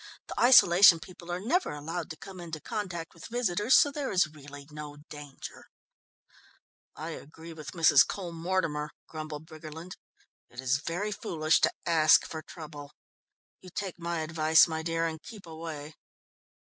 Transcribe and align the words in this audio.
The 0.29 0.39
isolation 0.39 0.99
people 0.99 1.31
are 1.31 1.39
never 1.39 1.69
allowed 1.73 2.09
to 2.09 2.15
come 2.17 2.39
into 2.39 2.59
contact 2.59 3.13
with 3.13 3.27
visitors, 3.27 3.77
so 3.77 3.91
there 3.91 4.11
is 4.11 4.25
really 4.33 4.67
no 4.71 4.95
danger." 5.11 5.65
"I 6.95 7.09
agree 7.11 7.53
with 7.53 7.73
Mrs. 7.73 8.07
Cole 8.07 8.31
Mortimer," 8.31 8.89
grumbled 9.05 9.45
Briggerland. 9.45 9.91
"It 10.49 10.59
is 10.59 10.77
very 10.83 11.11
foolish 11.11 11.61
to 11.61 11.71
ask 11.85 12.25
for 12.25 12.41
trouble. 12.41 12.93
You 13.61 13.69
take 13.69 13.99
my 13.99 14.21
advice, 14.21 14.67
my 14.67 14.81
dear, 14.81 15.05
and 15.05 15.21
keep 15.21 15.45
away." 15.45 15.93